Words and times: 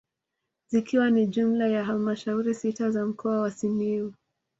Zikiwa 0.67 1.09
ni 1.09 1.27
jumla 1.27 1.67
ya 1.67 1.83
halmashauri 1.83 2.55
sita 2.55 2.91
za 2.91 3.05
mkoa 3.05 3.41
wa 3.41 3.51
Simiyu 3.51 4.13